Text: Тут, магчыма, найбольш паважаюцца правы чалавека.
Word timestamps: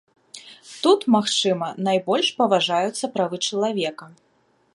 Тут, 0.85 1.05
магчыма, 1.17 1.67
найбольш 1.89 2.27
паважаюцца 2.41 3.05
правы 3.19 3.35
чалавека. 3.51 4.05